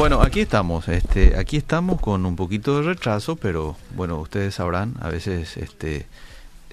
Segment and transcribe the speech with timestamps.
[0.00, 4.94] Bueno, aquí estamos, este, aquí estamos con un poquito de retraso, pero bueno, ustedes sabrán,
[5.02, 6.06] a veces, este,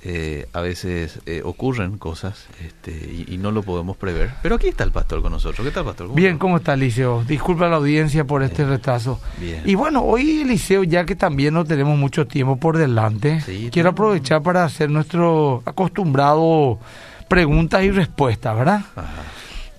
[0.01, 4.31] eh, a veces eh, ocurren cosas, este, y, y no lo podemos prever.
[4.41, 5.67] Pero aquí está el pastor con nosotros.
[5.67, 6.15] ¿Qué tal, pastor?
[6.15, 6.39] Bien, está?
[6.39, 7.25] ¿cómo está Liceo?
[7.25, 8.69] Disculpa a la audiencia por este Bien.
[8.69, 9.19] retraso.
[9.41, 9.61] Bien.
[9.65, 13.89] Y bueno, hoy Liceo, ya que también no tenemos mucho tiempo por delante, Sí, quiero
[13.89, 16.79] aprovechar para hacer nuestro acostumbrado
[17.27, 18.85] preguntas y respuestas, ¿verdad?
[18.95, 19.23] Ajá.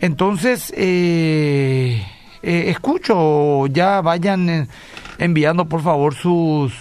[0.00, 2.04] Entonces, eh,
[2.43, 4.68] eh, escucho, ya vayan eh,
[5.18, 6.72] enviando por favor sus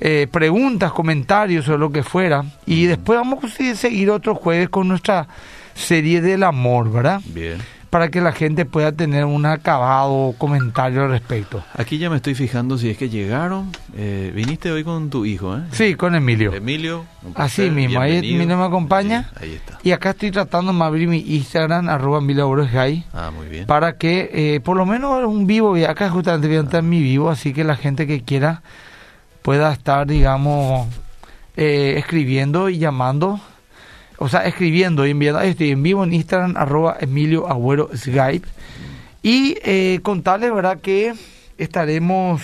[0.00, 2.44] eh, preguntas, comentarios o lo que fuera.
[2.66, 5.26] Y después vamos a seguir otro jueves con nuestra
[5.74, 7.20] serie del amor, ¿verdad?
[7.26, 7.58] Bien.
[7.94, 11.62] Para que la gente pueda tener un acabado comentario al respecto.
[11.74, 13.70] Aquí ya me estoy fijando si es que llegaron.
[13.96, 15.60] Eh, viniste hoy con tu hijo, ¿eh?
[15.70, 16.52] Sí, con Emilio.
[16.52, 17.04] Emilio.
[17.36, 18.16] Así mismo, ahí.
[18.16, 19.30] Emilio me acompaña.
[19.38, 19.78] Sí, ahí está.
[19.84, 23.66] Y acá estoy tratando de abrir mi Instagram, arroba Borges Ah, muy bien.
[23.66, 26.88] para que eh, por lo menos un vivo, y acá justamente voy a entrar en
[26.88, 28.62] mi vivo, así que la gente que quiera
[29.42, 30.88] pueda estar, digamos,
[31.56, 33.38] eh, escribiendo y llamando,
[34.18, 38.46] o sea, escribiendo y enviando, estoy en vivo en Instagram, arroba Emilio Agüero Skype,
[39.22, 41.14] y eh, contarles, ¿verdad?, que
[41.58, 42.42] estaremos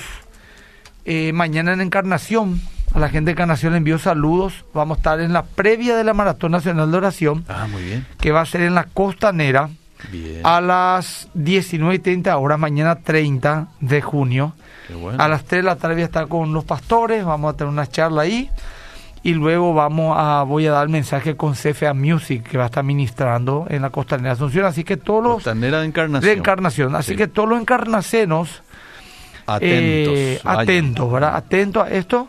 [1.05, 2.61] eh, mañana en Encarnación,
[2.95, 6.05] a la gente de Encarnación le envío saludos, vamos a estar en la previa de
[6.05, 8.07] la Maratón Nacional de Oración, Ah, muy bien.
[8.21, 9.71] que va a ser en la Costanera,
[10.11, 10.41] Bien.
[10.45, 14.55] a las 19 y 30 horas, mañana 30 de junio.
[14.89, 15.23] Qué bueno.
[15.23, 17.71] A las 3 de la tarde voy a estar con los pastores, vamos a tener
[17.73, 18.51] una charla ahí.
[19.23, 22.83] Y luego vamos a, voy a dar mensaje con CFA Music, que va a estar
[22.83, 24.65] ministrando en la Costanera de Asunción.
[24.65, 25.35] Así que todos los...
[25.35, 26.33] Costanera de Encarnación.
[26.33, 26.95] De encarnación.
[26.97, 27.17] Así Sí.
[27.19, 28.63] que todos los encarnacenos,
[29.47, 30.15] Atentos.
[30.17, 31.37] eh, atentos, ¿verdad?
[31.37, 32.29] Atentos a esto,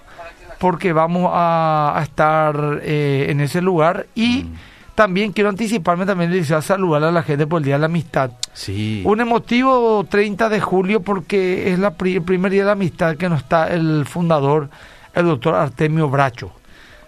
[0.60, 4.08] porque vamos a, a estar eh, en ese lugar.
[4.16, 4.54] Y Mm.
[4.96, 7.86] también quiero anticiparme, también les deseo saludar a la gente por el Día de la
[7.86, 8.32] Amistad.
[8.54, 9.02] Sí.
[9.06, 13.16] Un emotivo 30 de julio porque es la pri- el primer día de la amistad
[13.16, 14.70] que nos está el fundador,
[15.14, 16.52] el doctor Artemio Bracho,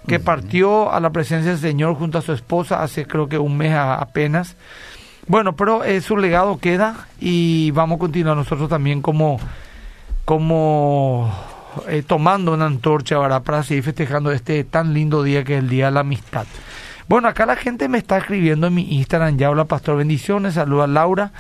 [0.08, 3.58] que partió a la presencia del Señor junto a su esposa hace creo que un
[3.58, 4.56] mes a- apenas.
[5.28, 9.40] Bueno, pero eh, su legado queda y vamos a continuar nosotros también como,
[10.26, 11.32] como
[11.88, 13.44] eh, tomando una antorcha ¿verdad?
[13.44, 16.46] para seguir festejando este tan lindo día que es el Día de la Amistad.
[17.08, 20.86] Bueno, acá la gente me está escribiendo en mi Instagram, ya hola Pastor, bendiciones, saluda
[20.86, 21.32] a Laura.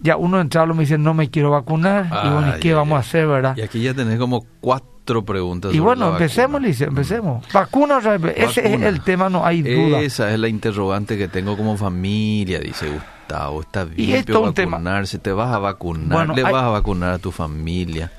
[0.00, 2.06] Ya uno entrado me dice, no me quiero vacunar.
[2.06, 3.56] y bueno, ¿y qué vamos a hacer, verdad?
[3.56, 5.74] Y aquí ya tenés como cuatro preguntas.
[5.74, 6.68] Y bueno, empecemos, vacuna.
[6.68, 7.44] Lice, empecemos.
[7.52, 8.34] Vacuna otra vez.
[8.36, 8.88] Ese es Vacuna.
[8.88, 10.00] el tema, no hay duda.
[10.00, 13.60] Esa es la interrogante que tengo como familia, dice Gustavo.
[13.62, 17.12] Está bien esto tema- vacunarse, te vas a vacunar, Bueno, le hay- vas a vacunar
[17.14, 18.10] a tu familia.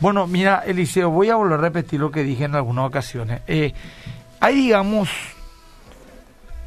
[0.00, 3.42] Bueno, mira, Eliseo, voy a volver a repetir lo que dije en algunas ocasiones.
[3.46, 3.74] Eh,
[4.40, 5.10] hay, digamos,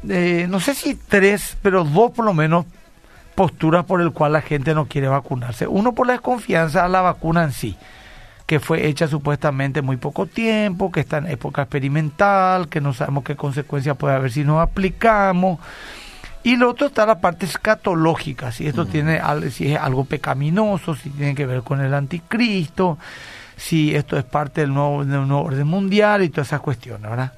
[0.08, 2.66] eh, no sé si tres, pero dos por lo menos
[3.34, 5.66] posturas por el cual la gente no quiere vacunarse.
[5.66, 7.76] Uno por la desconfianza a la vacuna en sí,
[8.46, 13.24] que fue hecha supuestamente muy poco tiempo, que está en época experimental, que no sabemos
[13.24, 15.58] qué consecuencias puede haber si nos aplicamos.
[16.42, 20.94] Y lo otro está la parte escatológica, si esto tiene al- si es algo pecaminoso,
[20.94, 22.98] si tiene que ver con el anticristo,
[23.56, 27.32] si esto es parte del nuevo, del nuevo orden mundial y todas esas cuestiones, ¿verdad?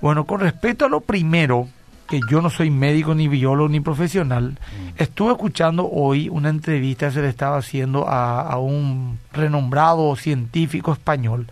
[0.00, 1.66] Bueno, con respecto a lo primero,
[2.08, 4.58] que yo no soy médico, ni biólogo, ni profesional,
[4.96, 10.92] estuve escuchando hoy una entrevista que se le estaba haciendo a, a un renombrado científico
[10.92, 11.46] español.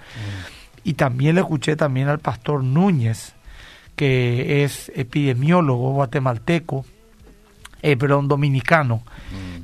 [0.84, 3.34] Y también le escuché también al pastor Núñez,
[3.96, 6.84] que es epidemiólogo guatemalteco,
[7.82, 9.02] eh, perdón, dominicano,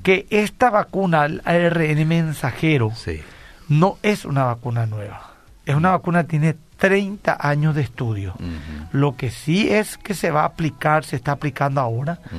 [0.03, 3.21] que esta vacuna, el ARN mensajero, Sí.
[3.69, 5.35] no es una vacuna nueva.
[5.67, 8.35] Es una vacuna que tiene 30 años de estudio.
[8.93, 12.19] Lo que sí es que se va a aplicar, se está aplicando ahora.
[12.25, 12.39] ujú.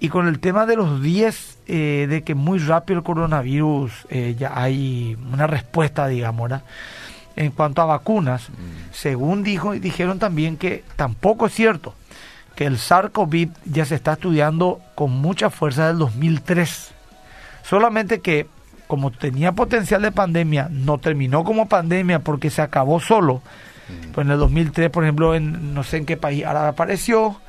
[0.00, 4.36] Y con el tema de los 10, eh, de que muy rápido el coronavirus, eh,
[4.38, 6.64] ya hay una respuesta, digamos, ¿verdad?
[7.36, 8.48] En cuanto a vacunas,
[8.92, 11.94] según dijo, dijeron también que tampoco es cierto,
[12.54, 16.92] que el SARS-CoV ya se está estudiando con mucha fuerza del 2003.
[17.62, 18.46] Solamente que
[18.86, 23.42] como tenía potencial de pandemia, no terminó como pandemia porque se acabó solo.
[24.12, 27.40] Pues en el 2003, por ejemplo, en no sé en qué país ahora apareció.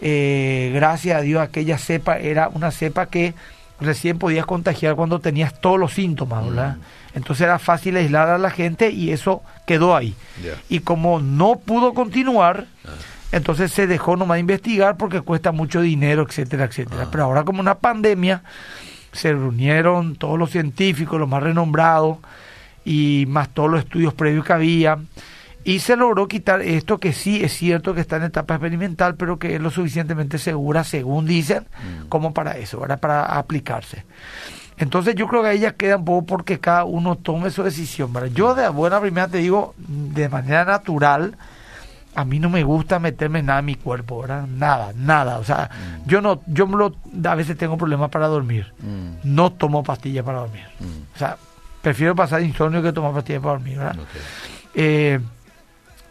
[0.00, 3.34] eh, gracias a Dios, aquella cepa era una cepa que
[3.80, 6.76] recién podías contagiar cuando tenías todos los síntomas, ¿verdad?
[7.14, 10.14] Entonces era fácil aislar a la gente y eso quedó ahí.
[10.68, 12.66] Y como no pudo continuar,
[13.32, 17.08] entonces se dejó nomás investigar porque cuesta mucho dinero, etcétera, etcétera.
[17.10, 18.42] Pero ahora como una pandemia,
[19.12, 22.18] se reunieron todos los científicos, los más renombrados,
[22.84, 24.98] y más todos los estudios previos que había,
[25.64, 29.38] y se logró quitar esto que sí es cierto que está en etapa experimental, pero
[29.38, 31.66] que es lo suficientemente segura, según dicen,
[32.08, 33.00] como para eso, ¿verdad?
[33.00, 34.04] para aplicarse.
[34.76, 38.12] Entonces yo creo que ahí ya queda un poco porque cada uno tome su decisión.
[38.12, 38.30] ¿verdad?
[38.34, 41.36] Yo de buena primera te digo, de manera natural,
[42.14, 44.46] a mí no me gusta meterme nada en mi cuerpo, ¿verdad?
[44.46, 45.38] Nada, nada.
[45.38, 46.08] O sea, mm.
[46.08, 46.68] yo no, yo
[47.24, 48.72] a veces tengo problemas para dormir.
[48.80, 49.34] Mm.
[49.34, 50.64] No tomo pastillas para dormir.
[50.80, 51.14] Mm.
[51.14, 51.36] O sea,
[51.80, 53.96] prefiero pasar insomnio que tomar pastillas para dormir, ¿verdad?
[54.74, 55.20] Eh,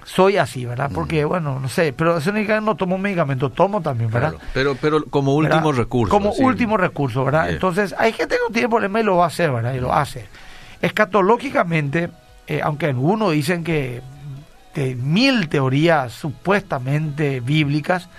[0.05, 0.91] soy así, ¿verdad?
[0.93, 4.35] Porque, bueno, no sé, pero eso no tomo medicamento, tomo también, ¿verdad?
[4.53, 6.11] pero, pero como último recurso.
[6.11, 7.49] Como último recurso, ¿verdad?
[7.49, 9.73] Entonces, hay gente que no tiene problema y lo va a hacer, ¿verdad?
[9.73, 10.25] Y lo hace.
[10.81, 12.09] Escatológicamente,
[12.47, 14.01] eh, aunque algunos dicen que
[14.75, 18.09] de mil teorías supuestamente bíblicas,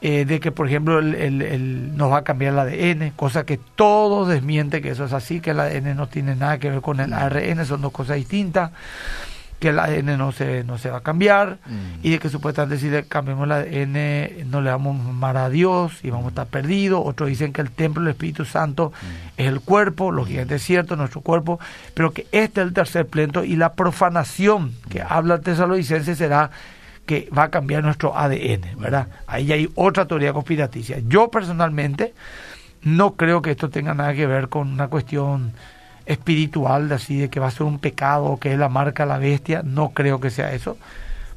[0.00, 4.28] eh, de que, por ejemplo, el, nos va a cambiar el ADN, cosa que todos
[4.28, 7.12] desmienten que eso es así, que el ADN no tiene nada que ver con el
[7.12, 8.70] ARN, son dos cosas distintas
[9.64, 12.00] que el ADN no se, no se va a cambiar mm.
[12.02, 15.48] y de que supuestamente si le cambiamos el ADN no le vamos a amar a
[15.48, 17.00] Dios y vamos a estar perdidos.
[17.02, 19.40] Otros dicen que el templo del Espíritu Santo mm.
[19.40, 21.58] es el cuerpo, lógicamente es cierto, nuestro cuerpo,
[21.94, 25.06] pero que este es el tercer pleno y la profanación que mm.
[25.08, 26.50] habla el tesalonicense será
[27.06, 29.08] que va a cambiar nuestro ADN, ¿verdad?
[29.26, 30.98] Ahí hay otra teoría conspiraticia.
[31.08, 32.12] Yo personalmente
[32.82, 35.54] no creo que esto tenga nada que ver con una cuestión
[36.06, 39.18] espiritual, de así de que va a ser un pecado, que es la marca la
[39.18, 40.76] bestia, no creo que sea eso.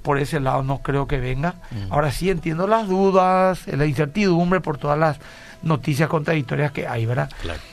[0.01, 1.55] Por ese lado no creo que venga.
[1.71, 1.91] Mm.
[1.91, 5.17] Ahora sí entiendo las dudas, la incertidumbre por todas las
[5.63, 7.29] noticias contradictorias que hay, ¿verdad?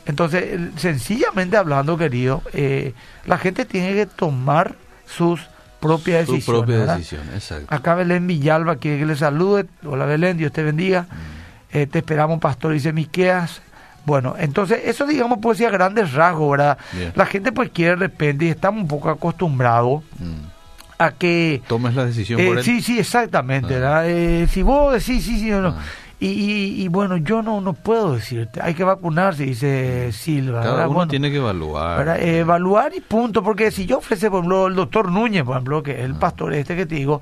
[0.07, 2.95] Entonces, sencillamente hablando, querido, eh,
[3.27, 4.75] la gente tiene que tomar
[5.07, 5.41] sus
[5.81, 6.45] propias decisiones.
[6.45, 7.67] Su propia decisión, exacto.
[7.75, 9.67] Acá Belén Villalba quiere que le salude.
[9.85, 11.03] Hola Belén, Dios te bendiga.
[11.03, 11.77] Mm.
[11.77, 13.61] Eh, te esperamos, pastor, dice Miqueas.
[14.05, 16.79] Bueno, entonces eso digamos puede ser a grandes rasgos, ¿verdad?
[17.15, 20.99] La gente pues quiere de repente y estamos un poco acostumbrados mm.
[20.99, 21.63] a que...
[21.67, 22.65] Tomes la decisión por eh, él.
[22.65, 24.07] Sí, sí, exactamente, ah.
[24.07, 25.69] Eh, si vos decís sí, sí no.
[25.69, 25.83] Ah.
[26.21, 30.63] Y, y, bueno, yo no no puedo decirte, hay que vacunarse, dice Silva.
[30.63, 32.19] Cada uno tiene que evaluar.
[32.19, 35.93] evaluar y punto, porque si yo ofrece, por ejemplo, el doctor Núñez, por ejemplo, que
[35.93, 36.21] es el ah.
[36.21, 37.21] pastor este que te digo,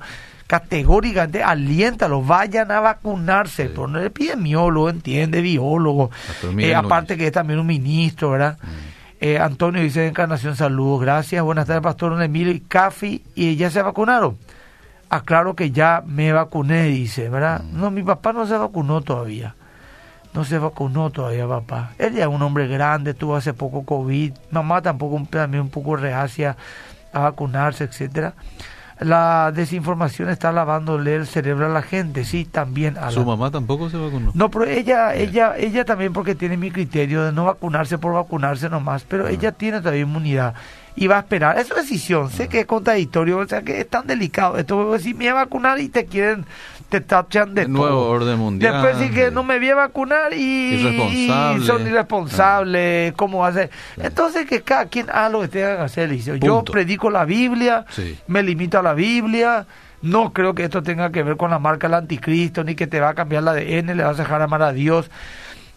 [0.53, 3.73] categóricamente aliéntalo, vayan a vacunarse, sí.
[3.75, 6.11] no epidemiólogo, entiende, biólogo,
[6.59, 8.59] eh, aparte que es también un ministro, ¿verdad?
[8.61, 8.67] Mm.
[9.19, 13.71] Eh, Antonio dice de Encarnación, saludos, gracias, buenas tardes, Pastor Emilio y Cafi, y ya
[13.71, 14.37] se vacunaron.
[15.09, 17.63] Aclaro que ya me vacuné, dice, ¿verdad?
[17.63, 17.79] Mm.
[17.79, 19.55] No, mi papá no se vacunó todavía.
[20.35, 21.93] No se vacunó todavía, papá.
[21.97, 24.33] Él ya es un hombre grande, tuvo hace poco COVID.
[24.51, 26.57] Mamá tampoco, también un poco reacia
[27.11, 28.35] a vacunarse, etcétera
[28.99, 33.89] la desinformación está lavándole el cerebro a la gente, sí, también a ¿Su mamá tampoco
[33.89, 34.31] se vacunó?
[34.33, 38.69] No, pero ella, ella, ella también porque tiene mi criterio de no vacunarse por vacunarse
[38.69, 39.31] nomás, pero ah.
[39.31, 40.53] ella tiene todavía inmunidad
[40.95, 41.57] y va a esperar.
[41.57, 44.57] Es su decisión, sé que es contradictorio, o sea que es tan delicado.
[44.57, 46.45] Esto, si me voy a vacunar y te quieren
[46.93, 48.83] te tachan de Nuevo orden mundial.
[48.83, 51.27] Después sí que no me voy a vacunar y,
[51.65, 53.71] son irresponsables, ¿cómo va a ser?
[53.97, 56.15] Entonces que cada quien haga lo que tenga que hacer.
[56.39, 57.85] Yo predico la Biblia,
[58.27, 59.65] me limito a la Biblia,
[60.03, 62.99] no creo que esto tenga que ver con la marca del anticristo, ni que te
[62.99, 65.09] va a cambiar la ADN, le vas a dejar amar a Dios.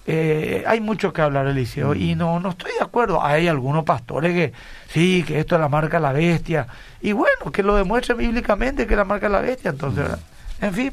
[0.08, 2.18] Eh, hay mucho que hablar, Eliseo, y mm.
[2.18, 3.22] no, no estoy de acuerdo.
[3.22, 4.52] Hay algunos pastores que
[4.88, 6.66] sí, que esto es la marca de la bestia,
[7.00, 10.36] y bueno, que lo demuestren bíblicamente que es la marca de la bestia, entonces, mm.
[10.64, 10.92] En fin,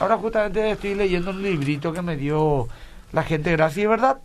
[0.00, 2.68] ahora justamente estoy leyendo un librito que me dio
[3.12, 4.18] la gente Gracia y Verdad.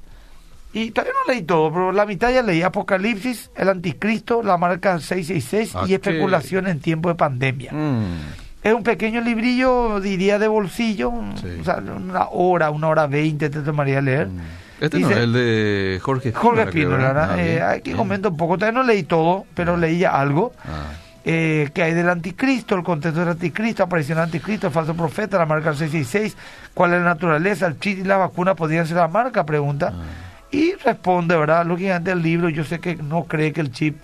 [0.73, 4.99] Y todavía no leí todo, pero la mitad ya leí Apocalipsis, el Anticristo, la marca
[4.99, 7.71] 666 y especulación en tiempo de pandemia.
[7.71, 8.42] Mm.
[8.63, 13.59] Es un pequeño librillo, diría, de bolsillo, o sea, una hora, una hora veinte te
[13.61, 14.27] tomaría leer.
[14.27, 14.39] Mm.
[14.79, 18.85] Este no es el de Jorge Jorge Espínola, eh, aquí comento un poco, todavía no
[18.85, 20.53] leí todo, pero leí ya algo.
[20.65, 20.91] Ah
[21.25, 25.37] eh, que hay del anticristo, el contexto del anticristo, aparición del anticristo, el falso profeta,
[25.37, 26.35] la marca 666,
[26.73, 29.93] cuál es la naturaleza, el chip y la vacuna podrían ser la marca, pregunta.
[29.93, 30.03] Ah.
[30.51, 31.65] Y responde, ¿verdad?
[31.65, 33.97] Lógicamente el libro, yo sé que no cree que el chip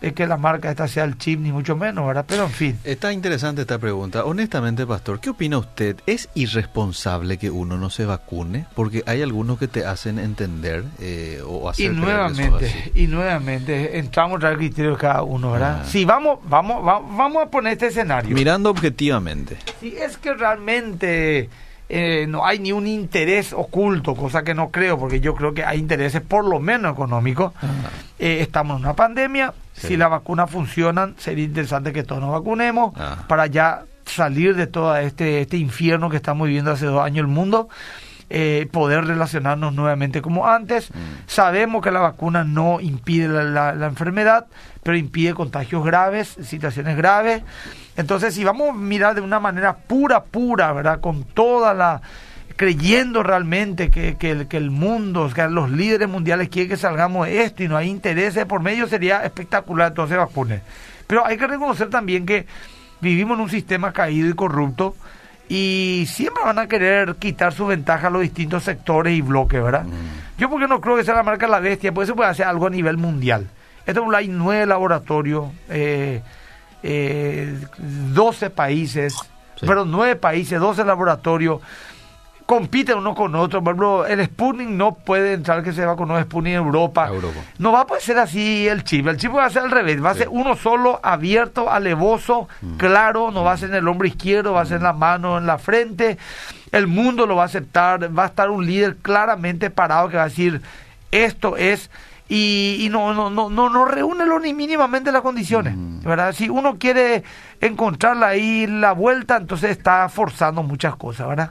[0.00, 2.24] es que la marca esta sea el chip, ni mucho menos, ¿verdad?
[2.26, 2.78] Pero en fin.
[2.84, 4.24] Está interesante esta pregunta.
[4.24, 5.96] Honestamente, Pastor, ¿qué opina usted?
[6.06, 8.66] ¿Es irresponsable que uno no se vacune?
[8.74, 14.42] Porque hay algunos que te hacen entender eh, o hacer Y nuevamente, y nuevamente, entramos
[14.42, 15.82] al criterio de cada uno, ¿verdad?
[15.82, 15.86] Ah.
[15.86, 18.34] Si vamos, vamos, vamos, a poner este escenario.
[18.34, 19.56] Mirando objetivamente.
[19.80, 21.48] Si es que realmente...
[21.92, 25.64] Eh, no hay ni un interés oculto, cosa que no creo, porque yo creo que
[25.64, 27.52] hay intereses por lo menos económicos.
[27.60, 27.66] Ah.
[28.16, 32.92] Eh, estamos en una pandemia, si las vacunas funcionan, sería interesante que todos nos vacunemos
[32.96, 33.24] ah.
[33.28, 37.28] para ya salir de todo este, este infierno que estamos viviendo hace dos años el
[37.28, 37.68] mundo.
[38.32, 40.90] Eh, poder relacionarnos nuevamente como antes.
[40.90, 40.98] Mm.
[41.26, 44.46] Sabemos que la vacuna no impide la, enfermedad,
[44.84, 47.42] pero impide contagios graves, situaciones graves.
[47.96, 51.00] Entonces, si vamos a mirar de una manera pura, pura, ¿verdad?
[51.00, 52.02] Con toda la
[52.60, 57.26] creyendo realmente que, que, el, que el mundo, que los líderes mundiales quieren que salgamos
[57.26, 60.60] de esto y no hay intereses por medio, sería espectacular, entonces vacunen.
[61.06, 62.44] Pero hay que reconocer también que
[63.00, 64.94] vivimos en un sistema caído y corrupto
[65.48, 69.84] y siempre van a querer quitar su ventaja a los distintos sectores y bloques, ¿verdad?
[69.84, 70.36] Mm.
[70.36, 72.66] Yo porque no creo que sea la marca la bestia, pues se puede hacer algo
[72.66, 73.48] a nivel mundial.
[73.86, 76.20] Esto hay nueve laboratorios, eh,
[76.82, 79.16] eh, 12 países,
[79.62, 81.62] pero nueve países, 12 laboratorios
[82.50, 83.62] compiten uno con otro.
[83.62, 87.08] Por ejemplo, el Sputnik no puede entrar que se va con un Sputnik en Europa.
[87.58, 89.06] No va a poder ser así el chip.
[89.06, 90.04] El chip va a ser al revés.
[90.04, 92.76] Va a ser uno solo, abierto, alevoso, mm.
[92.76, 93.30] claro.
[93.30, 95.46] No va a ser en el hombro izquierdo, va a ser en la mano, en
[95.46, 96.18] la frente.
[96.72, 98.18] El mundo lo va a aceptar.
[98.18, 100.60] Va a estar un líder claramente parado que va a decir,
[101.12, 101.88] esto es...
[102.28, 105.76] Y, no, no, no, no, no reúne ni mínimamente las condiciones.
[105.76, 106.02] Mm.
[106.02, 106.32] ¿verdad?
[106.32, 107.22] Si uno quiere
[107.60, 111.50] encontrarla ahí la vuelta, entonces está forzando muchas cosas, ¿verdad?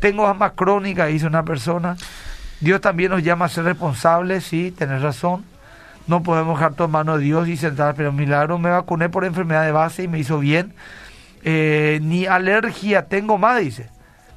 [0.00, 1.96] Tengo asma crónica, dice una persona.
[2.60, 5.44] Dios también nos llama a ser responsables, sí, tenés razón.
[6.06, 9.24] No podemos dejar todo en manos de Dios y sentar, pero milagro me vacuné por
[9.24, 10.72] enfermedad de base y me hizo bien.
[11.42, 13.88] Eh, ni alergia tengo más, dice.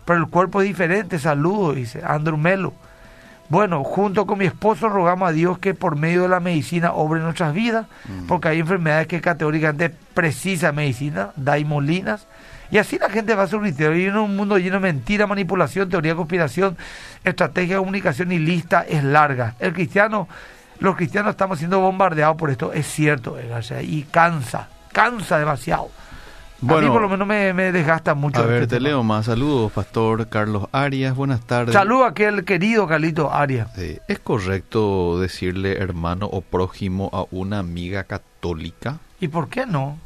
[0.06, 2.74] Pero el cuerpo es diferente, saludo, dice Andrew Melo.
[3.50, 7.20] Bueno, junto con mi esposo rogamos a Dios que por medio de la medicina obre
[7.20, 8.28] nuestras vidas, mm.
[8.28, 12.28] porque hay enfermedades que categóricamente precisa medicina, daimolinas,
[12.72, 13.48] y así la gente va a.
[13.50, 16.78] Y en un mundo lleno de mentira, manipulación, teoría de conspiración,
[17.24, 19.56] estrategia de comunicación y lista es larga.
[19.60, 20.28] El cristiano,
[20.80, 23.38] los cristianos estamos siendo bombardeados por esto, es cierto,
[23.82, 25.90] y cansa, cansa demasiado.
[26.62, 28.42] Bueno, a mí por lo menos me, desgasta mucho.
[28.42, 29.28] A ver, este te leo más.
[29.28, 31.16] Saludos, Pastor Carlos Arias.
[31.16, 31.74] Buenas tardes.
[31.74, 33.70] Saludos a aquel querido Carlito Arias.
[33.78, 38.98] ¿Es correcto decirle hermano o prójimo a una amiga católica?
[39.22, 39.98] ¿Y por qué no?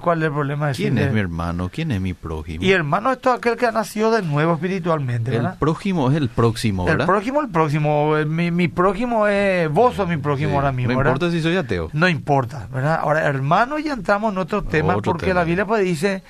[0.00, 1.68] ¿Cuál es el problema de ¿Quién es mi hermano?
[1.68, 2.64] ¿Quién es mi prójimo?
[2.64, 5.54] Y hermano es todo aquel que ha nacido de nuevo espiritualmente, ¿verdad?
[5.54, 7.00] El prójimo es el próximo, ¿verdad?
[7.00, 8.16] El prójimo el próximo.
[8.16, 9.68] Eh, mi, mi prójimo es...
[9.70, 11.90] Vos sos mi prójimo ahora mismo, No importa si soy ateo.
[11.94, 13.00] No importa, ¿verdad?
[13.00, 16.22] Ahora, hermano, ya entramos en otro tema porque la Biblia pues dice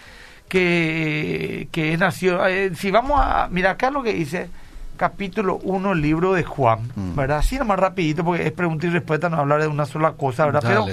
[0.49, 2.47] que, que nació...
[2.47, 3.49] Eh, si vamos a...
[3.51, 4.49] Mira acá lo que dice
[4.97, 7.17] capítulo 1, libro de Juan, mm.
[7.17, 7.39] ¿verdad?
[7.39, 10.63] Así nomás rapidito porque es pregunta y respuesta, no hablar de una sola cosa, ¿verdad?
[10.65, 10.87] Pero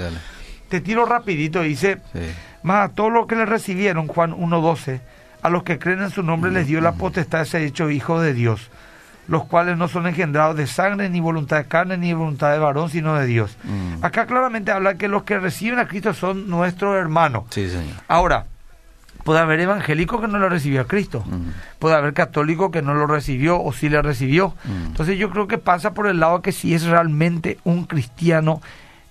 [0.68, 2.02] te tiro rapidito, dice...
[2.12, 2.20] Sí
[2.62, 5.00] más a todos los que le recibieron, Juan 1.12,
[5.42, 8.20] a los que creen en su nombre les dio la potestad de ser hecho hijo
[8.20, 8.70] de Dios,
[9.28, 12.90] los cuales no son engendrados de sangre, ni voluntad de carne, ni voluntad de varón,
[12.90, 13.56] sino de Dios.
[13.64, 14.04] Mm.
[14.04, 17.44] Acá claramente habla que los que reciben a Cristo son nuestros hermanos.
[17.50, 17.96] Sí, señor.
[18.08, 18.46] Ahora,
[19.24, 21.78] puede haber evangélico que no lo recibió a Cristo, mm.
[21.78, 24.54] puede haber católico que no lo recibió o sí le recibió.
[24.64, 24.86] Mm.
[24.86, 28.60] Entonces yo creo que pasa por el lado que si es realmente un cristiano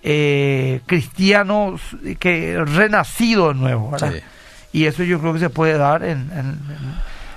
[0.04, 1.76] eh, cristiano
[2.20, 3.92] que renacido de nuevo,
[4.72, 6.30] Y eso yo creo que se puede dar en,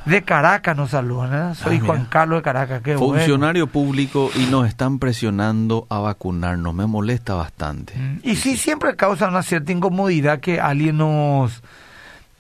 [0.05, 4.67] de Caracas nos saludan, soy ah, Juan Carlos de Caracas, qué Funcionario público y nos
[4.67, 7.95] están presionando a vacunarnos, me molesta bastante.
[7.97, 11.63] Mm, y sí, siempre causa una cierta incomodidad que alguien nos...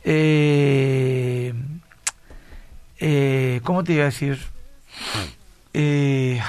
[0.05, 1.55] Eh,
[2.99, 4.41] eh, ¿Cómo te iba a decir?
[5.73, 6.41] Eh,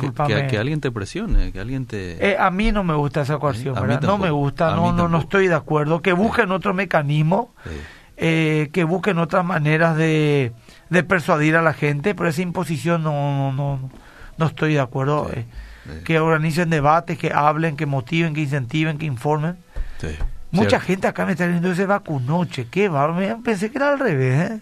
[0.00, 2.30] que, alguien te presione, que alguien te...
[2.30, 5.48] Eh, a mí no me gusta esa coerción, No me gusta, no, no, no estoy
[5.48, 6.00] de acuerdo.
[6.00, 7.54] Que busquen otro mecanismo,
[8.16, 10.52] eh, que busquen otras maneras de,
[10.88, 13.90] de, persuadir a la gente, pero esa imposición no, no,
[14.38, 15.30] no, estoy de acuerdo.
[15.32, 15.46] Eh,
[16.04, 19.56] que organicen debates, que hablen, que motiven, que incentiven, que informen.
[20.52, 23.14] Mucha gente acá me está diciendo ese vacunoche, ¿qué va?
[23.42, 24.60] Pensé que era al revés, ¿eh?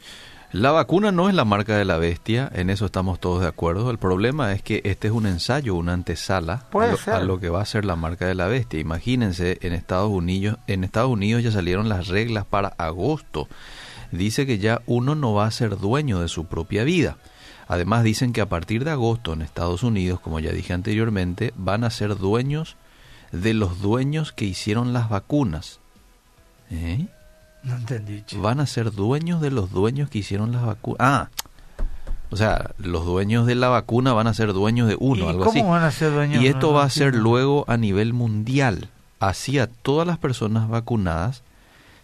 [0.53, 3.89] La vacuna no es la marca de la bestia, en eso estamos todos de acuerdo.
[3.89, 6.65] El problema es que este es un ensayo, una antesala
[7.07, 8.81] a lo, que va a ser la marca de la bestia.
[8.81, 13.47] Imagínense, en Estados Unidos, en Estados Unidos ya salieron las reglas para agosto.
[14.11, 17.17] Dice que ya uno no va a ser dueño de su propia vida.
[17.69, 21.85] Además dicen que a partir de agosto en Estados Unidos, como ya dije anteriormente, van
[21.85, 22.75] a ser dueños
[23.31, 25.79] de los dueños que hicieron las vacunas.
[26.73, 27.07] ¿Eh?
[27.63, 28.25] No entendí.
[28.37, 30.99] Van a ser dueños de los dueños que hicieron las vacunas.
[31.01, 31.29] Ah,
[32.31, 35.71] o sea, los dueños de la vacuna van a ser dueños de uno, algo cómo
[35.71, 36.43] van a ser dueños?
[36.43, 38.89] Y esto va a ser luego a nivel mundial.
[39.19, 41.43] Así a todas las personas vacunadas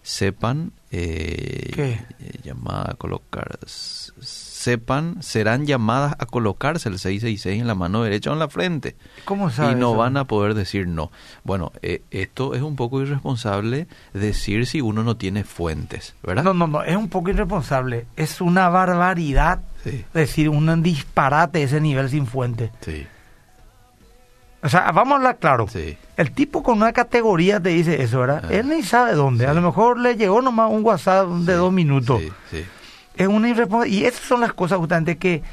[0.02, 2.00] sepan eh, ¿Qué?
[2.20, 8.30] Eh, llamada a colocar sepan, serán llamadas a colocarse el 666 en la mano derecha
[8.30, 8.96] o en la frente.
[9.26, 11.12] ¿Cómo Y no van a poder decir no.
[11.44, 16.44] Bueno, eh, esto es un poco irresponsable decir si uno no tiene fuentes, ¿verdad?
[16.44, 18.06] No, no, no, es un poco irresponsable.
[18.16, 19.60] Es una barbaridad
[20.14, 22.72] decir un disparate ese nivel sin fuente.
[22.80, 23.06] Sí.
[24.66, 25.68] O sea, vamos a hablar claro.
[25.68, 25.96] Sí.
[26.16, 28.42] El tipo con una categoría te dice eso, ¿verdad?
[28.44, 28.52] Ah.
[28.52, 29.46] Él ni sabe dónde.
[29.46, 32.20] A lo mejor le llegó nomás un WhatsApp de dos minutos.
[32.20, 32.64] Sí, sí
[33.14, 34.02] Es una irresponsabilidad.
[34.02, 35.44] Y esas son las cosas justamente que,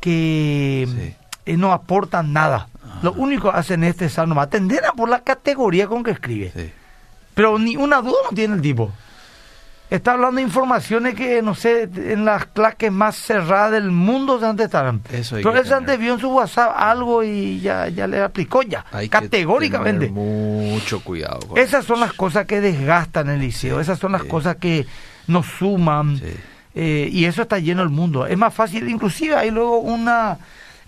[0.00, 1.14] que
[1.46, 2.68] eh, no aportan nada.
[3.00, 6.74] Lo único que hacen este es nomás atender a por la categoría con que escribe.
[7.34, 8.92] Pero ni una duda no tiene el tipo.
[9.92, 14.46] Está hablando de informaciones que, no sé, en las claques más cerradas del mundo se
[14.46, 15.02] antes estaban.
[15.12, 18.86] Eso Pero él antes vio en su WhatsApp algo y ya, ya le aplicó ya,
[19.10, 20.08] categóricamente.
[20.08, 21.40] mucho cuidado.
[21.56, 24.86] Esas son las cosas que desgastan el liceo, esas son las cosas que
[25.26, 26.18] nos suman.
[26.74, 28.26] Eh, y eso está lleno el mundo.
[28.26, 30.38] Es más fácil, inclusive hay luego una,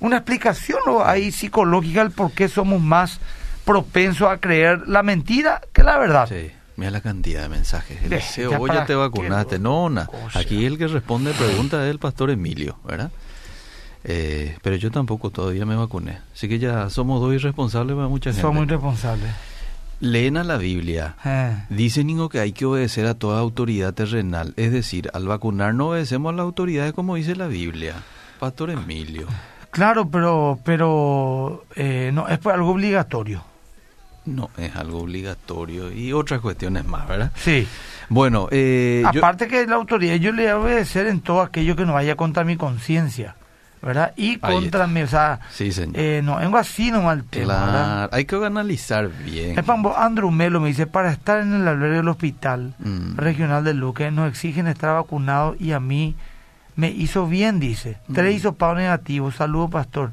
[0.01, 3.21] una explicación ahí psicológica del por qué somos más
[3.67, 6.27] propensos a creer la mentira que la verdad.
[6.27, 6.51] Sí.
[6.77, 8.03] Mira la cantidad de mensajes.
[8.03, 9.59] El deseo, vos ya te vacunaste.
[9.59, 10.09] No, na.
[10.35, 13.11] aquí el que responde pregunta es el pastor Emilio, ¿verdad?
[14.03, 16.19] Eh, pero yo tampoco todavía me vacuné.
[16.35, 18.43] Así que ya somos dos irresponsables para mucha gente.
[18.43, 19.31] Somos irresponsables.
[20.01, 21.17] Leen a la Biblia.
[21.25, 21.57] Eh.
[21.71, 24.53] Dice Nico que hay que obedecer a toda autoridad terrenal.
[24.57, 27.95] Es decir, al vacunar no obedecemos a las autoridades como dice la Biblia.
[28.39, 29.27] Pastor Emilio.
[29.71, 33.43] Claro, pero, pero eh, no es algo obligatorio.
[34.27, 37.31] No, es algo obligatorio y otras cuestiones más, ¿verdad?
[37.37, 37.67] Sí.
[38.09, 41.85] Bueno, eh, aparte que la autoridad yo le voy a obedecer en todo aquello que
[41.85, 43.37] no vaya contra mi conciencia.
[43.83, 44.15] ¿verdad?
[44.17, 45.97] Y contra mi, o sea, sí, señor.
[45.99, 49.63] Eh, no, vengo así nomás el tema, Hay que analizar bien.
[49.97, 53.17] Andrew Melo me dice, para estar en el albergue del hospital mm.
[53.17, 56.17] regional de Luque nos exigen estar vacunados y a mí
[56.77, 57.99] me hizo bien, dice.
[58.15, 58.55] Tres hizo mm.
[58.55, 60.13] hisopados negativos, saludo pastor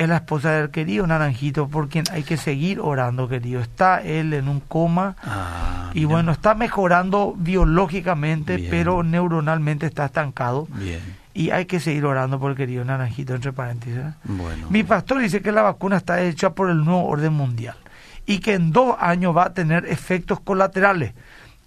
[0.00, 3.60] es la esposa del querido Naranjito, por quien hay que seguir orando, querido.
[3.60, 10.68] Está él en un coma ah, y bueno, está mejorando biológicamente, pero neuronalmente está estancado.
[10.70, 11.00] Bien.
[11.34, 13.98] Y hay que seguir orando por el querido Naranjito, entre paréntesis.
[13.98, 14.12] ¿eh?
[14.24, 17.76] Bueno, Mi pastor dice que la vacuna está hecha por el nuevo orden mundial
[18.24, 21.12] y que en dos años va a tener efectos colaterales,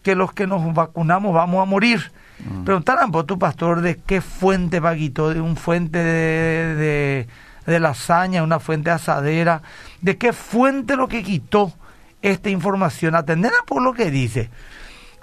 [0.01, 2.11] que los que nos vacunamos vamos a morir.
[2.39, 2.63] Mm.
[2.63, 7.27] Preguntaran por tu pastor de qué fuente va de un fuente de de
[7.65, 9.61] lasaña, una fuente asadera,
[10.01, 11.73] de qué fuente lo que quitó
[12.21, 13.15] esta información.
[13.15, 14.49] Atender por lo que dice.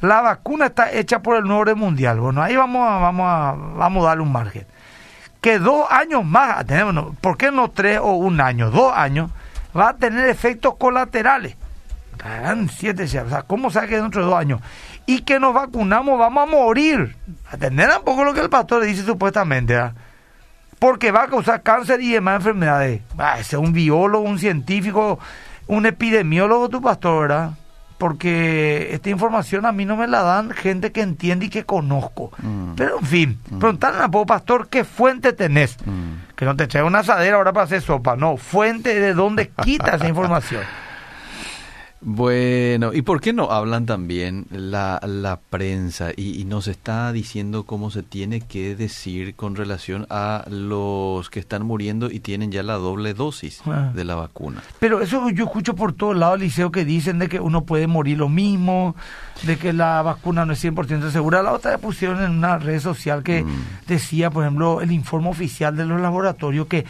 [0.01, 2.21] La vacuna está hecha por el nuevo orden mundial.
[2.21, 4.67] Bueno, ahí vamos a, vamos vamos a darle un margen.
[5.41, 8.71] Que dos años más, tenemos, ¿por qué no tres o un año?
[8.71, 9.31] Dos años,
[9.77, 11.57] va a tener efectos colaterales.
[12.77, 14.61] siete, o sea, ¿cómo sabe que dentro de dos años?
[15.07, 17.17] Y que nos vacunamos, vamos a morir.
[17.51, 19.79] Atender un poco lo que el pastor dice supuestamente.
[20.81, 23.03] Porque va a causar cáncer y demás enfermedades.
[23.19, 25.21] Va a ser un biólogo, un científico,
[25.69, 27.51] un epidemiólogo tu pastor, ¿verdad?
[27.99, 32.33] Porque esta información a mí no me la dan gente que entiende y que conozco.
[32.39, 32.73] Mm.
[32.77, 33.59] Pero en fin, mm.
[33.59, 35.77] preguntarle a poco pastor qué fuente tenés.
[35.85, 36.35] Mm.
[36.35, 38.17] Que no te eche una asadera ahora para hacer sopa.
[38.17, 40.63] No, fuente de dónde quita esa información.
[42.03, 47.91] Bueno, ¿y por qué no hablan también la, la prensa y, nos está diciendo cómo
[47.91, 52.75] se tiene que decir con relación a los que están muriendo y tienen ya la
[52.75, 53.93] doble dosis ah.
[53.95, 54.63] de la vacuna?
[54.81, 58.17] Pero eso yo escucho por todos lados, Liceo, que dicen de que uno puede morir
[58.19, 58.97] lo mismo,
[59.43, 61.43] de que la vacuna no es 100% segura.
[61.43, 63.87] La otra pusieron en una red social que mm.
[63.87, 66.87] decía, por ejemplo, el informe oficial de los laboratorios que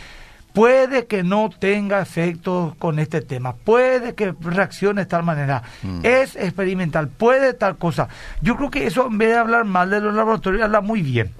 [0.53, 6.01] Puede que no tenga efectos con este tema, puede que reaccione de tal manera, mm.
[6.03, 8.09] es experimental, puede tal cosa.
[8.41, 11.33] Yo creo que eso en vez de hablar mal de los laboratorios, habla muy bien,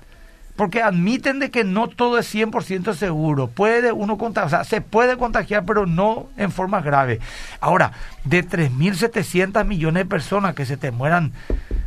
[0.55, 4.81] porque admiten de que no todo es 100% seguro, puede uno contagiar, o sea, se
[4.81, 7.19] puede contagiar, pero no en forma grave.
[7.61, 7.93] Ahora,
[8.25, 11.33] de 3.700 millones de personas que se te mueran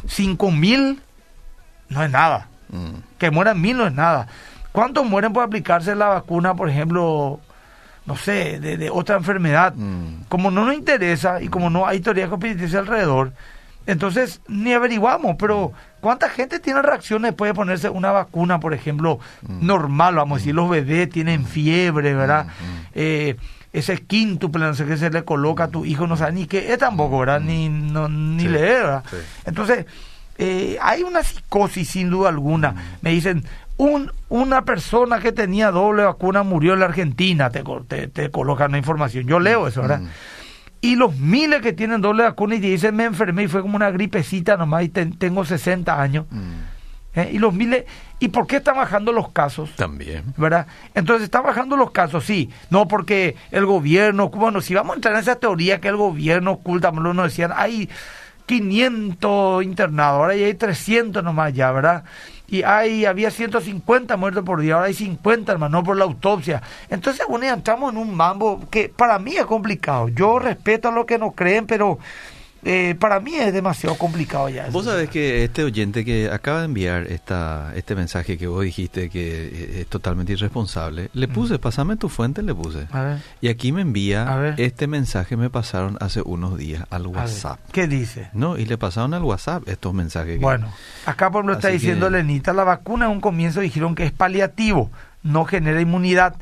[0.07, 0.99] 5.000,
[1.87, 2.47] no es nada.
[2.73, 3.17] Mm.
[3.19, 4.27] Que mueran mil no es nada.
[4.73, 7.39] ¿Cuántos mueren por aplicarse la vacuna, por ejemplo,
[8.07, 9.75] no sé, de, otra enfermedad?
[9.75, 10.23] Mm.
[10.27, 13.33] Como no nos interesa y como no hay teoría competitiva alrededor,
[13.85, 19.19] entonces ni averiguamos, pero ¿cuánta gente tiene reacciones después de ponerse una vacuna, por ejemplo,
[19.43, 19.63] mm.
[19.63, 20.15] normal?
[20.15, 20.57] Vamos a decir, mm.
[20.57, 22.47] los bebés tienen fiebre, ¿verdad?
[22.95, 23.35] Eh,
[23.73, 26.73] ese quíntuple, no sé qué se le coloca a tu hijo, no sabe ni qué
[26.73, 27.41] es tampoco, ¿verdad?
[27.41, 29.03] Ni, no, ni leer, ¿verdad?
[29.45, 29.85] Entonces,
[30.37, 32.97] eh, hay una psicosis sin duda alguna.
[33.01, 33.45] Me dicen,
[33.77, 37.63] un, una persona que tenía doble vacuna murió en la Argentina, te,
[38.07, 39.27] te, colocan la información.
[39.27, 40.01] Yo leo eso, ¿verdad?
[40.01, 40.07] Mm.
[40.81, 43.89] Y los miles que tienen doble vacuna y dicen, me enfermé y fue como una
[43.89, 46.25] gripecita nomás y tengo 60 años.
[46.29, 46.73] Mm.
[47.15, 47.29] ¿Eh?
[47.33, 47.85] Y los miles,
[48.19, 49.75] ¿y por qué están bajando los casos?
[49.75, 50.23] También.
[50.35, 50.67] ¿Verdad?
[50.95, 52.49] Entonces están bajando los casos, sí.
[52.69, 56.53] No porque el gobierno, bueno, si vamos a entrar en esa teoría que el gobierno
[56.53, 57.89] oculta, nos decían, hay
[58.47, 62.03] 500 internados, ahora ya hay 300 nomás ya, ¿verdad?
[62.47, 66.61] Y hay, había 150 muertos por día, ahora hay 50, hermano, no por la autopsia.
[66.89, 70.09] Entonces, bueno, entramos en un mambo que para mí es complicado.
[70.09, 71.97] Yo respeto a los que no creen, pero
[72.65, 74.67] eh, para mí es demasiado complicado ya.
[74.71, 79.09] Vos sabés que este oyente que acaba de enviar esta, este mensaje que vos dijiste
[79.09, 82.87] que eh, es totalmente irresponsable, le puse, pasame tu fuente, le puse.
[82.91, 83.17] A ver.
[83.41, 84.55] Y aquí me A envía, ver.
[84.61, 87.59] este mensaje me pasaron hace unos días al A WhatsApp.
[87.71, 88.29] ¿Qué dice?
[88.33, 90.37] No, y le pasaron al WhatsApp estos mensajes.
[90.37, 90.71] que- Bueno,
[91.05, 94.05] acá por ejemplo está Así diciendo que- Lenita, la vacuna en un comienzo dijeron que
[94.05, 94.89] es paliativo,
[95.23, 96.35] no genera inmunidad.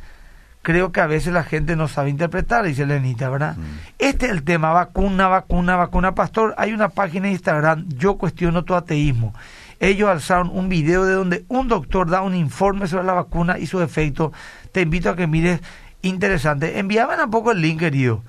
[0.61, 3.57] Creo que a veces la gente no sabe interpretar, dice Lenita, ¿verdad?
[3.57, 3.61] Mm.
[3.97, 6.13] Este es el tema, vacuna, vacuna, vacuna.
[6.13, 9.33] Pastor, hay una página de Instagram, yo cuestiono tu ateísmo.
[9.79, 13.65] Ellos alzaron un video de donde un doctor da un informe sobre la vacuna y
[13.65, 14.31] sus efectos.
[14.71, 15.61] Te invito a que mires,
[16.03, 16.77] interesante.
[16.77, 18.21] Envíame un poco el link, querido.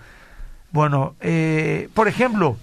[0.71, 2.57] Bueno, eh, por ejemplo,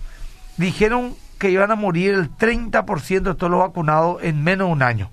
[0.58, 4.82] dijeron que iban a morir el 30% de todos los vacunados en menos de un
[4.82, 5.12] año.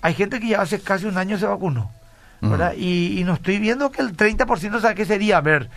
[0.00, 1.90] Hay gente que ya hace casi un año se vacunó,
[2.40, 2.74] ¿verdad?
[2.76, 5.38] Y, y no estoy viendo que el 30%, ¿sabe qué sería?
[5.38, 5.68] A ver,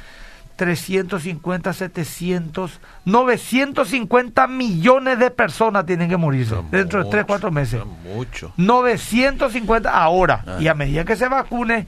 [0.62, 7.52] 350, 700, 950 millones de personas tienen que morirse Son dentro de 3, mucho, 4
[7.52, 7.82] meses.
[8.04, 8.54] Mucho.
[8.58, 10.44] 950 ahora.
[10.46, 10.58] Ah.
[10.60, 11.88] Y a medida que se vacune,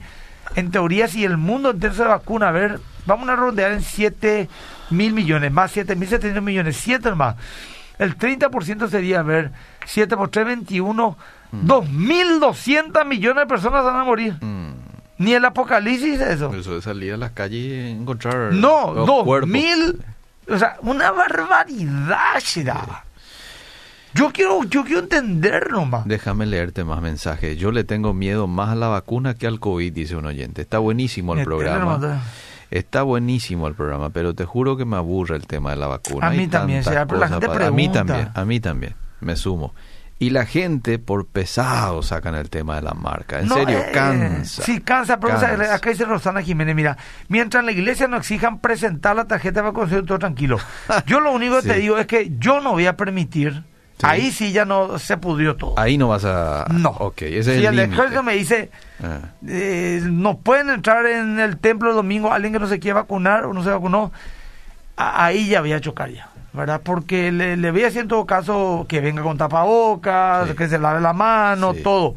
[0.56, 4.48] en teoría, si el mundo entero se vacuna, a ver, vamos a redondear en 7
[4.90, 7.36] mil millones, más 7 mil 700 millones, 7 más.
[7.98, 9.52] El 30% sería, a ver,
[9.86, 11.16] 7 por 3, 21,
[11.52, 14.34] 2.200 millones de personas van a morir.
[14.40, 14.53] Mm.
[15.24, 16.54] Ni el apocalipsis eso.
[16.54, 18.52] Eso de salir a las calles y encontrar.
[18.52, 19.50] No, los dos cuerpos.
[19.50, 20.02] mil.
[20.48, 23.04] O sea, una barbaridad, será.
[24.14, 26.06] Yo quiero, yo quiero entender nomás.
[26.06, 27.56] Déjame leerte más mensajes.
[27.56, 30.62] Yo le tengo miedo más a la vacuna que al COVID, dice un oyente.
[30.62, 32.22] Está buenísimo el Metele programa.
[32.70, 36.28] Está buenísimo el programa, pero te juro que me aburre el tema de la vacuna.
[36.28, 38.94] A mí Hay también, pero la gente para- A mí también, a mí también.
[39.20, 39.74] Me sumo.
[40.18, 43.40] Y la gente por pesado sacan el tema de la marca.
[43.40, 44.62] En No, serio, eh, cansa.
[44.62, 45.74] Sí, cansa, pero o sea, Cansa.
[45.74, 46.96] acá dice Rosana Jiménez, mira,
[47.28, 50.58] mientras en la iglesia no exijan presentar la tarjeta de vacunación, todo tranquilo.
[51.06, 53.64] Yo lo único que te digo es que yo no voy a permitir,
[53.96, 54.06] Sí.
[54.08, 55.78] ahí sí ya no se pudrió todo.
[55.78, 56.64] Ahí no vas a...
[56.70, 56.90] no.
[56.90, 57.94] Ok, ese es si el el límite.
[57.94, 58.70] ejército me dice,
[59.02, 59.18] Ah.
[59.46, 63.44] eh, no pueden entrar en el templo el domingo alguien que no se quiere vacunar
[63.46, 64.10] o no se vacunó,
[64.96, 66.80] ahí ya voy a chocar ya, ¿verdad?
[66.84, 70.54] Porque le, le voy a decir en todo caso que venga con tapabocas, Sí.
[70.56, 71.82] que se lave la mano, Sí.
[71.82, 72.14] todo.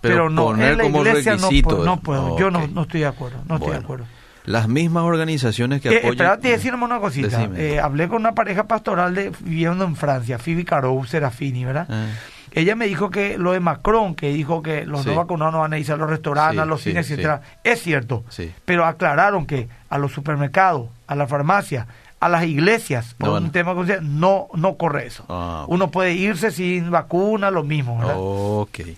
[0.00, 2.38] Pero Pero, no, en la iglesia no puedo, no puedo.
[2.38, 4.06] Yo no, no estoy de acuerdo, no estoy de acuerdo.
[4.46, 6.12] Las mismas organizaciones que Eh, apoyan...
[6.12, 7.48] espérate, decirme una cosita.
[7.56, 11.86] Eh, hablé con una pareja pastoral de viviendo en Francia, Phoebe Carou Serafini, ¿verdad?
[11.90, 12.06] Ah.
[12.52, 15.10] Ella me dijo que lo de Macron, que dijo que los Sí.
[15.10, 17.12] no vacunados no van a irse a los restaurantes, Sí, a los cines, sí.
[17.12, 17.42] etcétera.
[17.62, 18.24] Es cierto.
[18.64, 21.86] Pero aclararon que a los supermercados, a la farmacia,
[22.20, 25.24] a las iglesias, por No un tema no, no corre eso.
[25.30, 25.64] Ah.
[25.68, 27.98] Uno puede irse sin vacuna, lo mismo,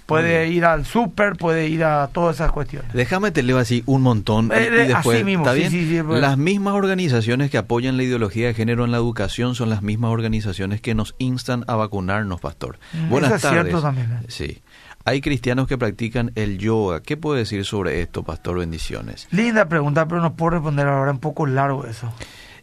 [0.06, 2.92] puede ir al súper, puede ir a todas esas cuestiones.
[2.92, 5.58] Déjame te leo así un montón y- Eh, y eh, después, así mismo, ¿está sí,
[5.60, 5.70] bien?
[5.70, 6.20] sí, sí, pues.
[6.20, 10.10] Las mismas organizaciones que apoyan la ideología de género en la educación son las mismas
[10.10, 12.78] organizaciones que nos instan a vacunarnos, pastor.
[12.92, 13.62] Mm, Buenas eso es tardes.
[13.62, 14.26] cierto también, ¿eh?
[14.28, 14.62] Sí.
[15.04, 17.00] Hay cristianos que practican el yoga.
[17.02, 18.58] ¿Qué puede decir sobre esto, pastor?
[18.60, 19.26] Bendiciones.
[19.32, 22.12] Linda pregunta, pero no puedo responder ahora, un poco largo eso.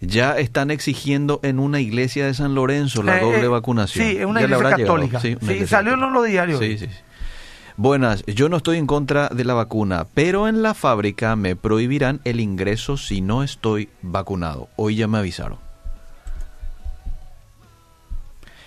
[0.02, 4.06] Ya están exigiendo en una iglesia de San Lorenzo la Eh, doble eh, vacunación.
[4.08, 5.20] Sí, es una Ya iglesia católica.
[5.20, 6.60] Sí, una Sí, iglesia salió en los diarios.
[6.60, 6.88] Sí, sí.
[7.76, 12.20] Buenas, yo no estoy en contra de la vacuna, pero en la fábrica me prohibirán
[12.26, 14.68] el ingreso si no estoy vacunado.
[14.76, 15.58] Hoy ya me avisaron.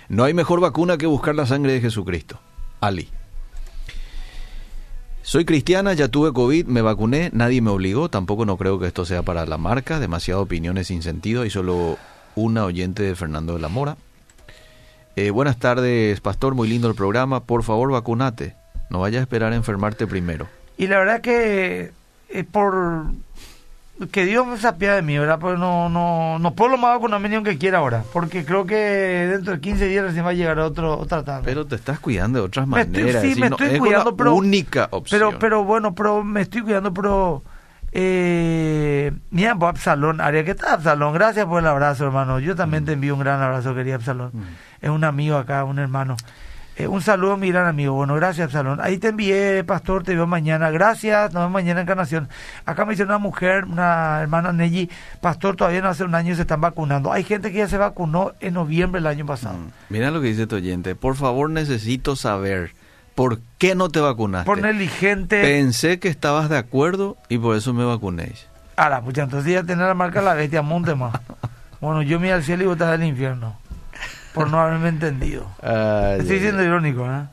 [0.08, 2.38] No hay mejor vacuna que buscar la sangre de Jesucristo.
[2.80, 3.08] Ali.
[5.24, 9.04] Soy cristiana, ya tuve COVID, me vacuné, nadie me obligó, tampoco no creo que esto
[9.04, 11.96] sea para la marca, demasiadas opiniones sin sentido, hay solo
[12.34, 13.96] una oyente de Fernando de la Mora.
[15.14, 18.56] Eh, buenas tardes, pastor, muy lindo el programa, por favor vacunate,
[18.90, 20.48] no vayas a esperar a enfermarte primero.
[20.76, 21.92] Y la verdad que
[22.50, 23.04] por
[24.10, 25.38] que Dios me sapía de mí, ¿verdad?
[25.38, 28.74] Pues no, no, no puedo lo más vacunarme ni aunque quiera ahora, porque creo que
[28.76, 31.42] dentro de 15 días recién va a llegar otro, otra tarde.
[31.44, 33.22] Pero te estás cuidando de otras Me estoy- maneras.
[33.22, 35.20] sí, me no- estoy es cuidando, la pero- única opción.
[35.20, 37.42] Pero, pero bueno, pero me estoy cuidando, pero...
[37.94, 41.12] Eh, mira, pues, Absalón, Aria, ¿qué tal, Absalón?
[41.12, 42.38] Gracias por el abrazo, hermano.
[42.40, 44.30] Yo también te envío un gran abrazo, querido Absalón.
[44.32, 44.42] Mm.
[44.80, 46.16] Es un amigo acá, un hermano.
[46.76, 47.92] Eh, un saludo, mi gran amigo.
[47.92, 48.80] Bueno, gracias, Absalón.
[48.80, 50.70] Ahí te envié, pastor, te veo mañana.
[50.70, 52.28] Gracias, nos vemos mañana en Encarnación.
[52.64, 56.42] Acá me dice una mujer, una hermana Nelly, pastor, todavía no hace un año se
[56.42, 57.12] están vacunando.
[57.12, 59.58] Hay gente que ya se vacunó en noviembre del año pasado.
[59.58, 59.70] Mm.
[59.90, 60.94] Mira lo que dice tu oyente.
[60.94, 62.74] Por favor, necesito saber
[63.14, 64.46] por qué no te vacunaste.
[64.46, 65.42] Por negligente.
[65.42, 68.48] Pensé que estabas de acuerdo y por eso me vacunéis.
[68.76, 71.14] A la pucha, entonces ya tener la marca la bestia, monte más.
[71.82, 73.58] Bueno, yo me al cielo y vos estás del infierno.
[74.34, 75.46] Por no haberme entendido.
[76.20, 77.24] Estoy siendo irónico, ¿eh?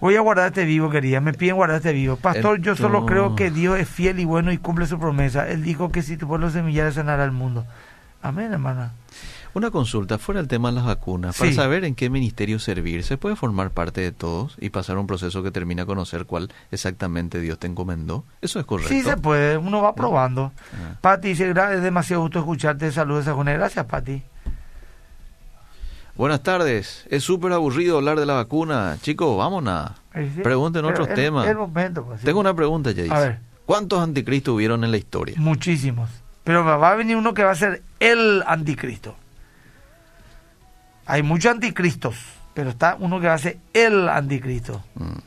[0.00, 1.20] Voy a guardar este vivo, querida.
[1.20, 2.16] Me piden guardar este vivo.
[2.16, 5.48] Pastor, yo solo creo que Dios es fiel y bueno y cumple su promesa.
[5.48, 7.64] Él dijo que si tu pueblo se humillara sanará el mundo.
[8.22, 8.92] Amén, hermana.
[9.54, 13.16] Una consulta, fuera el tema de las vacunas, para saber en qué ministerio servir, ¿se
[13.16, 17.40] puede formar parte de todos y pasar un proceso que termina a conocer cuál exactamente
[17.40, 18.24] Dios te encomendó?
[18.42, 18.92] ¿Eso es correcto?
[18.92, 20.52] Sí se puede, uno va probando.
[20.74, 20.98] Ah.
[21.00, 23.32] Pati dice, "Gra- es demasiado gusto escucharte, saludos a.
[23.32, 24.22] Gracias, Pati.
[26.16, 28.96] Buenas tardes, es súper aburrido hablar de la vacuna.
[29.02, 29.90] Chicos, vámonos.
[30.14, 30.40] Sí.
[30.42, 31.46] Pregunten otros el- temas.
[31.46, 32.26] el momento, pues, sí.
[32.26, 33.38] Tengo una pregunta, ya A ver.
[33.66, 35.34] ¿Cuántos anticristos hubieron en la historia?
[35.38, 36.08] Muchísimos.
[36.44, 39.14] Pero va a venir uno que va a ser el anticristo.
[41.04, 42.16] Hay muchos anticristos,
[42.54, 44.82] pero está uno que va a ser el anticristo.
[44.94, 45.18] Mm.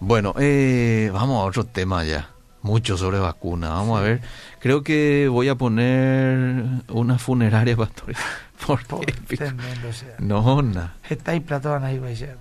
[0.00, 2.30] Bueno, eh, vamos a otro tema ya.
[2.62, 3.70] Mucho sobre vacuna.
[3.70, 4.20] Vamos a ver.
[4.60, 8.14] Creo que voy a poner una funeraria pastor.
[8.66, 10.14] Por Porque tremendo sea.
[10.18, 10.94] no, na.
[11.08, 12.36] Está vaya.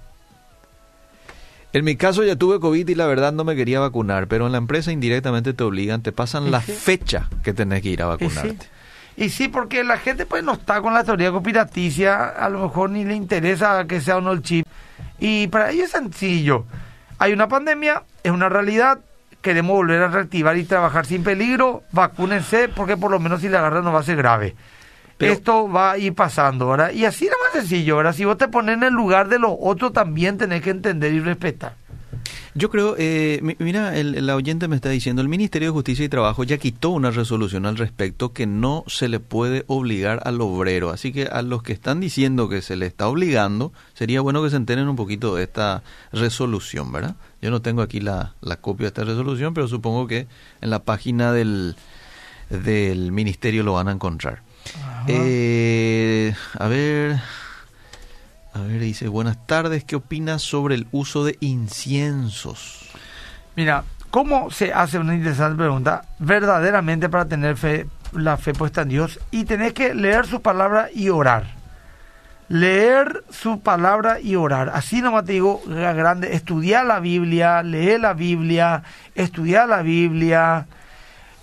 [1.73, 4.51] En mi caso ya tuve COVID y la verdad no me quería vacunar, pero en
[4.53, 6.71] la empresa indirectamente te obligan, te pasan ¿Y la sí?
[6.71, 8.25] fecha que tenés que ir a Y sí.
[8.25, 8.65] vacunarte.
[9.17, 12.91] Y sí, porque la gente pues no está con la teoría conspiraticia, a lo mejor
[12.91, 14.65] ni le interesa que sea o no el chip.
[15.19, 16.65] Y para ellos es sencillo.
[17.19, 18.99] Hay una pandemia, es una realidad,
[19.41, 23.59] queremos volver a reactivar y trabajar sin peligro, vacúnense porque por lo menos si la
[23.59, 24.55] agarran no va a ser grave.
[25.17, 26.91] Pero- Esto va a ir pasando, ¿verdad?
[26.91, 28.13] Y así es más sencillo, ¿verdad?
[28.13, 31.19] Si vos te pones en el lugar de los otros, también tenés que entender y
[31.19, 31.75] respetar.
[32.53, 36.03] Yo creo, eh, mi- mira, el, el oyente me está diciendo, el Ministerio de Justicia
[36.05, 40.41] y Trabajo ya quitó una resolución al respecto que no se le puede obligar al
[40.41, 40.89] obrero.
[40.89, 44.49] Así que a los que están diciendo que se le está obligando, sería bueno que
[44.49, 47.15] se enteren un poquito de esta resolución, ¿verdad?
[47.43, 50.25] Yo no tengo aquí la, la copia de esta resolución, pero supongo que
[50.61, 51.75] en la página del,
[52.49, 54.41] del Ministerio lo van a encontrar.
[55.07, 57.19] Eh, a ver,
[58.53, 62.89] a ver, dice, buenas tardes, ¿qué opinas sobre el uso de inciensos?
[63.55, 66.03] Mira, ¿cómo se hace una interesante pregunta?
[66.19, 70.89] Verdaderamente para tener fe, la fe puesta en Dios y tenés que leer su palabra
[70.93, 71.55] y orar.
[72.49, 74.71] Leer su palabra y orar.
[74.73, 78.83] Así nomás te digo, grande, estudiar la Biblia, leer la Biblia,
[79.15, 80.65] estudiar la Biblia,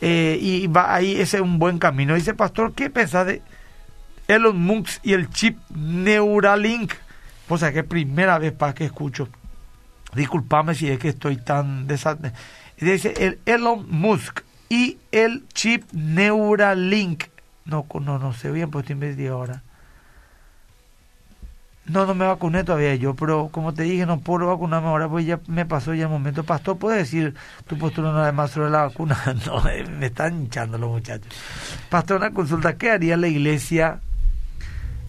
[0.06, 2.14] eh, y va ahí, ese es un buen camino.
[2.14, 3.40] Dice, pastor, ¿qué pensás de
[4.28, 6.92] Elon Musk y el chip Neuralink?
[7.48, 9.30] Pues es que primera vez para que escucho.
[10.14, 12.18] Disculpame si es que estoy tan desat...
[12.78, 17.24] Dice el Elon Musk y el chip Neuralink.
[17.64, 19.62] No, no, no sé bien, pues estoy investigando ahora.
[21.86, 25.26] No, no me vacuné todavía yo, pero como te dije, no puedo vacunarme ahora, pues
[25.26, 26.42] ya me pasó ya el momento.
[26.42, 27.34] Pastor, ¿puedes decir
[27.66, 29.18] tu postura vez más sobre la vacuna?
[29.46, 29.62] No,
[29.98, 31.26] me están hinchando los muchachos.
[31.90, 34.00] Pastor, una consulta, ¿qué haría la iglesia?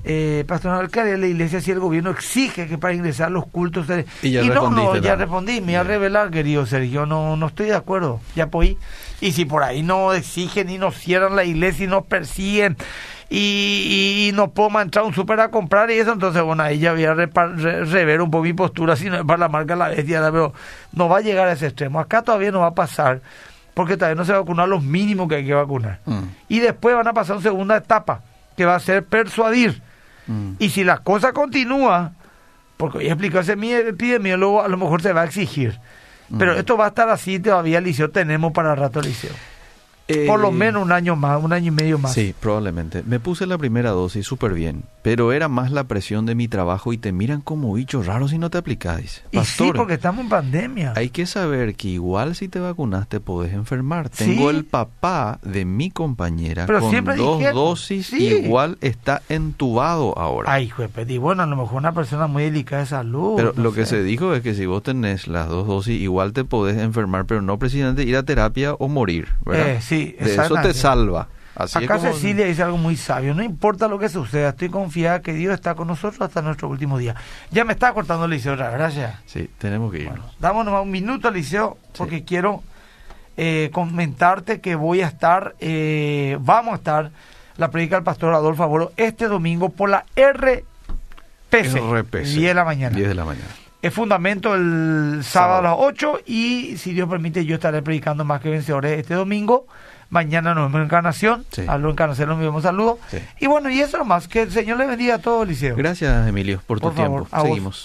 [0.07, 3.87] Eh, pastor, ¿qué haría la iglesia si el gobierno exige que para ingresar los cultos...
[3.87, 5.19] se- Y ya no, no, respondiste, ya ¿no?
[5.21, 8.75] respondí, me voy a revelar, querido Sergio, no, no estoy de acuerdo, ya pues.
[9.21, 12.77] Y si por ahí no exigen y nos cierran la iglesia y nos persiguen
[13.29, 16.79] y, y no puedo entrar a un súper a comprar y eso, entonces bueno, ahí
[16.79, 17.27] ya voy a re-
[17.85, 20.53] rever un poco mi postura, si no es para la marca la bestia, pero
[20.93, 21.99] no va a llegar a ese extremo.
[21.99, 23.21] Acá todavía no va a pasar,
[23.73, 25.99] porque todavía no se va a vacunar los mínimos que hay que vacunar.
[26.05, 28.21] Mm, Y después van a pasar una segunda etapa,
[28.55, 29.81] que va a ser persuadir.
[30.27, 30.51] mm.
[30.59, 32.11] Y si la cosa continúa,
[32.77, 35.79] porque hoy explicó ese mi- epidemiólogo, a lo mejor se va a exigir.
[36.39, 36.57] Pero Mm.
[36.57, 39.31] esto va a estar así todavía, Liceo, tenemos para rato Liceo.
[40.27, 42.13] Por lo menos un año más, un año y medio más.
[42.13, 43.03] Sí, probablemente.
[43.03, 46.91] Me puse la primera dosis súper bien, pero era más la presión de mi trabajo
[46.91, 49.21] y te miran como bicho raro si no te aplicáis.
[49.31, 50.93] y sí, porque estamos en pandemia.
[50.95, 54.09] hay que saber que igual si te vacunaste podés enfermar.
[54.09, 58.29] Tengo el papá de mi compañera Pero con dos dijeron, dosis, sí.
[58.45, 60.51] igual está entubado ahora.
[60.51, 63.33] Ay, pet- y bueno, a lo mejor una persona muy delicada de salud.
[63.37, 66.33] Pero no lo que se dijo es que si vos tenés las dos dosis, igual
[66.33, 69.69] te podés enfermar, pero no precisamente ir a terapia o morir, ¿verdad?
[69.69, 71.27] Eh, sí, de eso te salva.
[71.55, 73.33] Así Acá como- Cecilia dice algo muy sabio.
[73.33, 76.97] No importa lo que suceda, estoy confiada que Dios está con nosotros hasta nuestro último
[76.97, 77.15] día.
[77.51, 79.15] Ya me está cortando Liceo otra vez, gracias.
[79.25, 80.17] Sí, tenemos que irnos.
[80.19, 82.61] Bueno, damos nomás un minuto, Liceo, porque quiero
[83.37, 87.11] eh, comentarte que voy a estar, eh, vamos a estar,
[87.57, 92.23] la predica del pastor Adolfo Aboro, este domingo por la RPC, RPC.
[92.35, 92.95] 10 de la mañana.
[92.95, 93.47] 10 de la mañana.
[93.81, 95.77] Es fundamento el sábado a las Sábado.
[95.79, 99.67] 8 y si Dios permite yo estaré predicando más que vencedores este domingo.
[100.15, 101.45] Mañana nos vemos en Encarnación.
[101.51, 101.65] Sí.
[101.67, 102.99] A los encarnación saludos.
[103.11, 103.17] Sí.
[103.41, 104.29] Y bueno, y eso nomás.
[104.29, 105.75] Que el Señor le bendiga a todos, Liceo.
[105.75, 107.47] Gracias, Emilio, por tu Por favor, tiempo.
[107.47, 107.83] Seguimos.